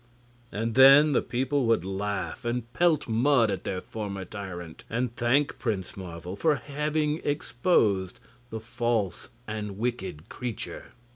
[0.51, 5.59] And then the people would laugh and pelt mud at their former tyrant, and thank
[5.59, 8.19] Prince Marvel for haying exposed
[8.49, 10.93] the false and wicked creature.